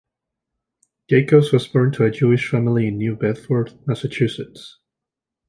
[1.11, 4.79] Jacobs was born to a Jewish family in New Bedford, Massachusetts.